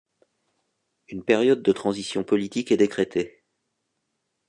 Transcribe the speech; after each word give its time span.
Une 1.09 1.23
période 1.23 1.61
de 1.61 1.71
transition 1.71 2.23
politique 2.23 2.71
est 2.71 2.77
décrétée. 2.77 3.43